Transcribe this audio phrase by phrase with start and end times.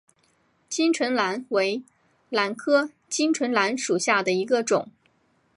[0.67, 1.83] 巾唇兰为
[2.29, 4.89] 兰科巾唇兰属下的一个种。